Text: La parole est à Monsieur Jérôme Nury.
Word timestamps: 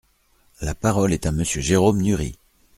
La 0.61 0.73
parole 0.73 1.13
est 1.13 1.27
à 1.27 1.31
Monsieur 1.31 1.61
Jérôme 1.61 2.01
Nury. 2.01 2.35